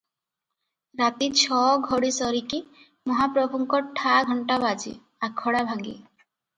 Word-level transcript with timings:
ରାତି 1.01 1.27
ଛଅ 1.41 1.59
ଘଡ଼ି 1.89 2.11
ସରିକି 2.17 2.61
ମହାପ୍ରଭୁଙ୍କ 3.13 3.85
ଠା 4.03 4.19
ଘଣ୍ଟା 4.33 4.61
ବାଜେ, 4.69 4.99
ଆଖଡା 5.33 5.67
ଭାଙ୍ଗେ। 5.73 5.99